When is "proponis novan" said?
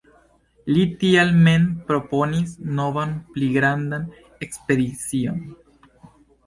1.91-3.15